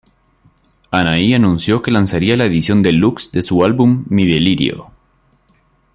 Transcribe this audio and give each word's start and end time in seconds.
Anahí 0.89 1.35
anunció 1.35 1.83
que 1.83 1.91
lanzaría 1.91 2.35
la 2.35 2.45
edición 2.45 2.81
deluxe 2.81 3.29
de 3.33 3.43
su 3.43 3.63
álbum 3.63 4.03
"Mi 4.09 4.25
delirio". 4.25 4.89